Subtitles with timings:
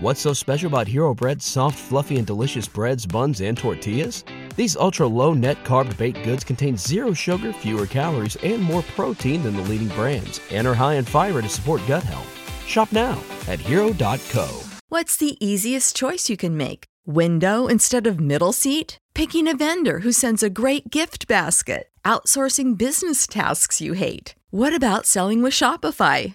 [0.00, 4.22] What's so special about Hero Bread's soft, fluffy, and delicious breads, buns, and tortillas?
[4.54, 9.42] These ultra low net carb baked goods contain zero sugar, fewer calories, and more protein
[9.42, 12.32] than the leading brands, and are high in fiber to support gut health.
[12.64, 14.62] Shop now at hero.co.
[14.88, 16.84] What's the easiest choice you can make?
[17.04, 18.98] Window instead of middle seat?
[19.14, 21.88] Picking a vendor who sends a great gift basket?
[22.04, 24.36] Outsourcing business tasks you hate?
[24.50, 26.34] What about selling with Shopify?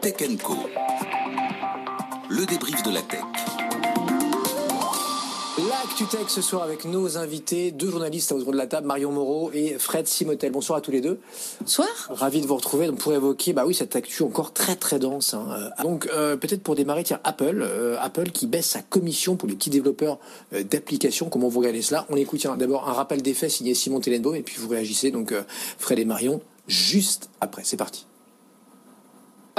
[0.00, 0.54] Tech Co.
[2.28, 3.20] Le débrief de la tech.
[5.68, 9.50] L'actu tech ce soir avec nos invités, deux journalistes autour de la table, Marion Moreau
[9.52, 10.52] et Fred Simotel.
[10.52, 11.20] Bonsoir à tous les deux.
[11.60, 11.88] Bonsoir.
[12.08, 15.34] Ravi de vous retrouver donc pour évoquer bah oui cette actu encore très très dense.
[15.34, 15.46] hein.
[15.50, 19.48] Euh, Donc euh, peut-être pour démarrer tiens Apple, euh, Apple qui baisse sa commission pour
[19.48, 20.18] les petits développeurs
[20.54, 21.28] euh, d'applications.
[21.28, 22.06] Comment vous regardez cela?
[22.08, 25.10] On écoute tiens, d'abord un rappel des faits signé Simon Tellenbaum et puis vous réagissez
[25.10, 25.42] donc euh,
[25.78, 27.62] Fred et Marion juste après.
[27.64, 28.06] C'est parti.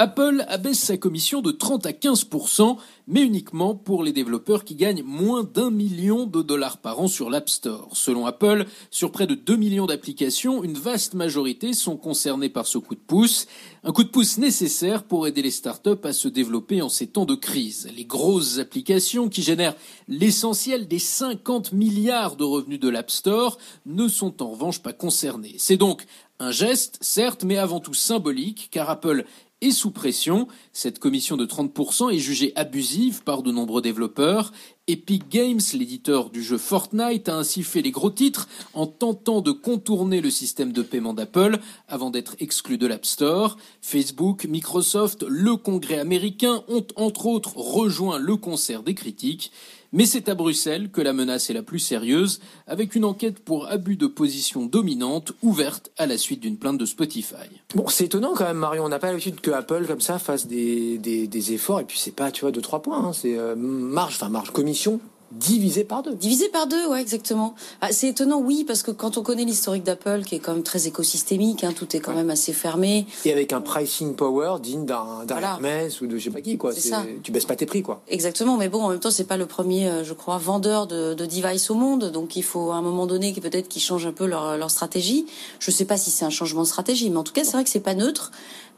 [0.02, 5.04] Apple abaisse sa commission de 30 à 15%, mais uniquement pour les développeurs qui gagnent
[5.04, 7.88] moins d'un million de dollars par an sur l'App Store.
[7.92, 12.78] Selon Apple, sur près de 2 millions d'applications, une vaste majorité sont concernées par ce
[12.78, 13.46] coup de pouce.
[13.84, 17.24] Un coup de pouce nécessaire pour aider les startups à se développer en ces temps
[17.24, 17.88] de crise.
[17.96, 19.76] Les grosses applications qui génèrent
[20.08, 23.56] l'essentiel des 50 milliards de revenus de l'App Store
[23.86, 25.54] ne sont en revanche pas concernées.
[25.58, 26.06] C'est donc
[26.42, 29.24] un geste, certes, mais avant tout symbolique, car Apple
[29.60, 30.48] est sous pression.
[30.72, 34.52] Cette commission de 30% est jugée abusive par de nombreux développeurs.
[34.88, 39.52] Epic Games, l'éditeur du jeu Fortnite, a ainsi fait les gros titres en tentant de
[39.52, 43.56] contourner le système de paiement d'Apple avant d'être exclu de l'App Store.
[43.80, 49.52] Facebook, Microsoft, le Congrès américain ont entre autres rejoint le concert des critiques.
[49.92, 53.68] Mais c'est à Bruxelles que la menace est la plus sérieuse, avec une enquête pour
[53.68, 57.34] abus de position dominante ouverte à la suite d'une plainte de Spotify.
[57.74, 58.84] Bon, c'est étonnant quand même, Marion.
[58.84, 61.80] On n'a pas l'habitude que Apple, comme ça, fasse des, des, efforts.
[61.80, 63.04] Et puis, c'est pas, tu vois, deux, trois points.
[63.04, 63.12] hein.
[63.12, 65.00] C'est euh, marge, enfin, marge commission
[65.32, 66.14] divisé par deux.
[66.14, 67.54] Divisé par deux, ouais, exactement.
[67.80, 70.62] Ah, c'est étonnant, oui, parce que quand on connaît l'historique d'Apple, qui est quand même
[70.62, 73.06] très écosystémique, hein, tout est quand même assez fermé.
[73.24, 75.52] Et avec un pricing power digne d'un Voilà.
[75.52, 76.72] Hermès ou de je sais pas qui, quoi.
[76.72, 77.04] C'est ça.
[77.22, 78.02] Tu baisses pas tes prix, quoi.
[78.08, 81.14] Exactement, mais bon, en même temps, c'est pas le premier, euh, je crois, vendeur de,
[81.14, 84.12] de device au monde, donc il faut à un moment donné peut-être qu'ils changent un
[84.12, 85.26] peu leur, leur stratégie.
[85.58, 87.64] Je sais pas si c'est un changement de stratégie, mais en tout cas, c'est vrai
[87.64, 88.30] que c'est pas neutre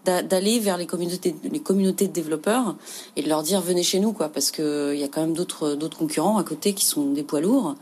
[0.05, 2.77] d'aller vers les communautés, les communautés de développeurs
[3.17, 5.35] et de leur dire venez chez nous, quoi, parce que il y a quand même
[5.35, 7.75] d'autres d'autres concurrents à côté qui sont des poids lourds,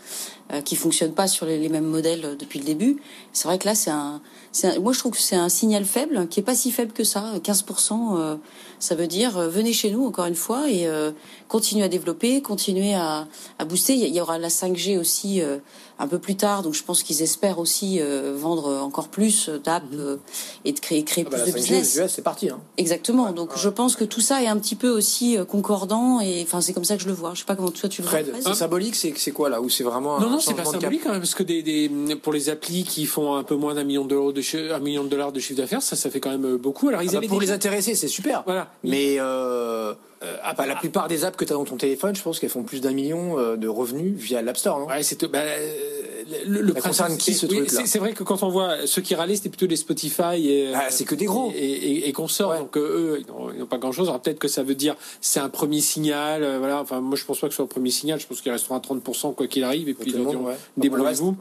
[0.52, 2.98] euh, qui fonctionnent pas sur les, mêmes modèles depuis le début.
[3.32, 4.20] C'est vrai que là, c'est un,
[4.64, 7.04] un- moi je trouve que c'est un signal faible, qui est pas si faible que
[7.04, 7.32] ça.
[7.42, 8.36] 15%, euh,
[8.78, 11.10] ça veut dire euh, venez chez nous encore une fois et euh,
[11.48, 13.26] continuez à développer, continuez à,
[13.58, 13.94] à booster.
[13.94, 15.58] Il y, y aura la 5G aussi euh,
[15.98, 19.84] un peu plus tard, donc je pense qu'ils espèrent aussi euh, vendre encore plus d'apps
[19.94, 20.16] euh,
[20.64, 21.98] et de créer, créer Ah bah, plus de 5G business.
[22.04, 22.48] US, c'est parti.
[22.50, 22.60] Hein.
[22.76, 23.30] Exactement.
[23.32, 26.60] Donc je pense que tout ça est un petit peu aussi euh, concordant et enfin
[26.60, 27.32] c'est comme ça que je le vois.
[27.34, 28.18] Je sais pas comment toi tu le vois.
[28.18, 28.42] Fred, Fred.
[28.44, 29.60] c'est symbolique, c'est c'est quoi là?
[29.60, 31.88] Ou c'est vraiment Non, un non, c'est pas symbolique quand même, parce que des, des,
[32.16, 35.08] pour les applis qui font un peu moins d'un million de chi- un million de
[35.08, 36.88] dollars de chiffre d'affaires, ça, ça fait quand même beaucoup.
[36.88, 38.42] Alors ils Ah bah, avaient pour les intéresser, c'est super.
[38.46, 38.70] Voilà.
[38.84, 39.94] Mais euh,
[40.24, 42.38] euh, ah bah, la plupart des apps que tu as dans ton téléphone, je pense
[42.38, 44.86] qu'elles font plus d'un million euh, de revenus via l'App Store, non?
[44.86, 47.82] Ouais, c'est bah, euh, le, le principe, concerne qui, ce oui, truc-là?
[47.84, 50.86] c'est- vrai que quand on voit ceux qui râlaient, c'était plutôt les Spotify et Ah,
[50.90, 51.52] c'est que des gros.
[51.54, 52.50] et, et, et consorts.
[52.50, 52.58] Ouais.
[52.58, 54.08] Donc euh, eux, ils n'ont- pas grand-chose.
[54.08, 56.42] Alors peut-être que ça veut dire c'est un premier signal.
[56.44, 56.80] euh, voilà.
[56.80, 58.20] Enfin, moi je pense pas que ce soit un premier signal.
[58.20, 59.88] Je pense qu'ils resteront à 30% quoi qu'il arrive.
[59.88, 60.56] Et puis ils diront, ouais.
[60.76, 61.36] Débrouillez-vous.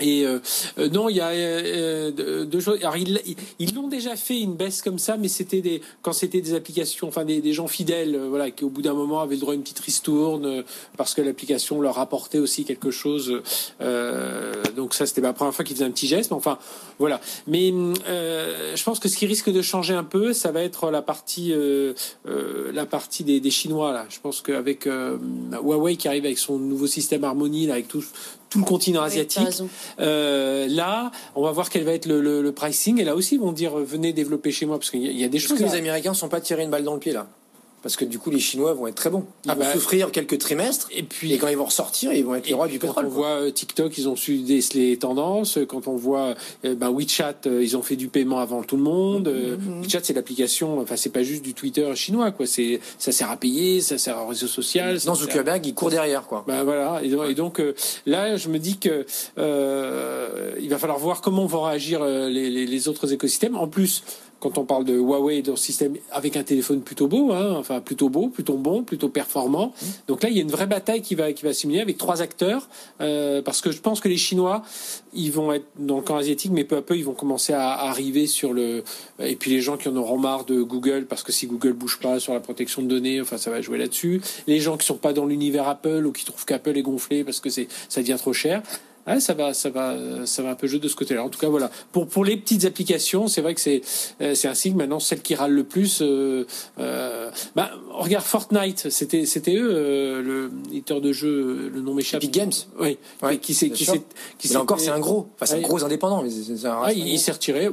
[0.00, 0.38] Et euh,
[0.78, 2.78] euh, non, il y a euh, euh, deux choses.
[2.80, 3.20] Alors ils
[3.58, 7.08] ils- l'ont déjà fait une baisse comme ça, mais c'était des quand c'était des applications,
[7.08, 9.52] enfin des, des gens fidèles, euh, voilà, qui au bout d'un moment avaient le droit
[9.52, 10.64] à une petite ristourne
[10.96, 13.42] parce que l'application leur apportait aussi quelque chose.
[13.80, 16.30] Euh, donc ça, c'était la première fois qu'ils faisaient un petit geste.
[16.30, 16.58] Mais enfin,
[16.98, 17.20] voilà.
[17.46, 17.72] Mais
[18.08, 21.02] euh, je pense que ce qui risque de changer un peu, ça va être la
[21.02, 21.92] partie euh,
[22.26, 24.06] euh, la partie des, des Chinois là.
[24.08, 25.16] Je pense qu'avec euh,
[25.62, 28.02] Huawei qui arrive avec son nouveau système Harmony, là, avec tout
[28.50, 29.44] tout le continent asiatique.
[30.00, 33.00] Euh, là, on va voir quel va être le, le- le pricing.
[33.00, 35.18] Et là aussi, ils vont dire venez développer chez moi parce qu'il y, a- il
[35.20, 35.58] y a des Est-ce choses.
[35.58, 35.74] que les.
[35.74, 37.26] Américains sont pas tirés une balle dans le pied là?
[37.82, 39.24] Parce que du coup, les Chinois vont être très bons.
[39.44, 40.88] Ils Ah vont bah, souffrir quelques trimestres.
[40.92, 43.04] Et puis, Et quand ils vont ressortir, ils vont être les rois du pétrole.
[43.04, 43.28] Quand on quoi.
[43.36, 45.58] voit euh, TikTok, ils ont su déceler les tendances.
[45.68, 49.28] Quand on voit ben, WeChat, euh, ils ont fait du paiement avant tout le monde.
[49.28, 49.82] Euh, Mm-hmm.
[49.82, 50.80] WeChat, c'est l'application.
[50.80, 52.46] Enfin, c'est pas juste du Twitter chinois, quoi.
[52.46, 55.00] C'est ça sert à payer, ça sert au réseau social.
[55.00, 56.44] ça Non, sert- Zuckerberg, il court derrière, quoi.
[56.46, 57.62] Ben voilà, et donc, et donc,
[58.06, 59.04] là, je me dis que
[59.38, 63.56] euh, il va falloir voir comment vont réagir les, les- les autres écosystèmes.
[63.56, 64.02] En plus,
[64.42, 67.54] quand on parle de Huawei et de leur système avec un téléphone plutôt beau, hein,
[67.56, 69.72] enfin plutôt beau, plutôt bon, plutôt performant.
[70.08, 72.22] Donc là, il y a une vraie bataille qui va qui va s'immiscer avec trois
[72.22, 72.68] acteurs,
[73.00, 74.62] euh, parce que je pense que les Chinois,
[75.14, 77.70] ils vont être dans le camp asiatique, mais peu à peu, ils vont commencer à,
[77.70, 78.82] à arriver sur le.
[79.20, 82.00] Et puis les gens qui en auront marre de Google, parce que si Google bouge
[82.00, 84.20] pas sur la protection de données, enfin ça va jouer là-dessus.
[84.48, 87.38] Les gens qui sont pas dans l'univers Apple ou qui trouvent qu'Apple est gonflé parce
[87.38, 88.60] que c'est ça devient trop cher.
[89.06, 89.96] Ouais, ça va, ça va,
[90.26, 91.24] ça va un peu jouer de ce côté-là.
[91.24, 91.70] En tout cas, voilà.
[91.90, 93.80] Pour pour les petites applications, c'est vrai que c'est
[94.20, 94.76] euh, c'est un signe.
[94.76, 96.46] Maintenant, celle qui râle le plus, euh,
[96.78, 98.90] euh, bah, regarde Fortnite.
[98.90, 101.68] C'était c'était eux euh, le éditeur de jeu.
[101.72, 102.22] Le nom m'échappe.
[102.22, 102.52] Epic Games.
[102.78, 102.96] Oui.
[103.22, 104.02] Ouais, qui bien qui s'est
[104.38, 105.26] qui s'est- encore, c'est un gros.
[105.34, 105.64] Enfin, c'est Ouais.
[105.64, 106.22] un gros indépendant.
[106.22, 107.70] Mais c'est- c'est un il, il s'est retiré.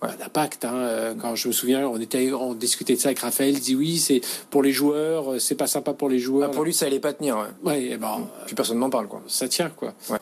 [0.00, 0.64] Voilà, d'impact.
[0.64, 0.74] Hein.
[0.76, 3.50] Euh, Quand je me souviens, on était, on discutait de ça avec Raphaël.
[3.54, 4.20] Il dit oui, c'est
[4.50, 6.50] pour les joueurs, euh, c'est pas sympa pour les Ah, joueurs.
[6.52, 7.36] pour lui, ça allait pas tenir.
[7.36, 7.70] Ouais.
[7.72, 9.20] Ouais, et ben, Plus personne n'en parle, quoi.
[9.26, 9.92] ça tient quoi.
[10.08, 10.18] Ouais.